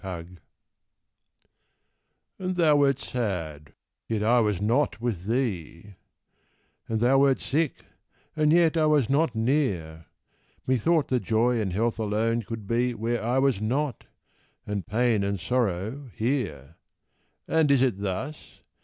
And 0.03 0.25
thou 2.39 2.75
wert 2.75 2.97
sad 2.97 3.73
yet 4.07 4.23
I 4.23 4.39
was 4.39 4.59
not 4.59 4.99
with 4.99 5.25
thee; 5.25 5.93
And 6.89 6.99
thou 7.01 7.19
wert 7.19 7.37
sick, 7.37 7.85
and 8.35 8.51
yet 8.51 8.75
I 8.77 8.87
was 8.87 9.11
not 9.11 9.35
near; 9.35 10.07
Methought 10.65 11.09
that 11.09 11.21
Joy 11.21 11.61
and 11.61 11.71
Health 11.71 11.99
alone 11.99 12.41
could 12.41 12.65
be 12.65 12.95
Where 12.95 13.23
I 13.23 13.37
was 13.37 13.61
not 13.61 14.05
and 14.65 14.87
pain 14.87 15.23
and 15.23 15.39
sorrow 15.39 16.09
here! 16.15 16.77
And 17.47 17.69
is 17.69 17.83
it 17.83 17.99
thus? 18.01 18.61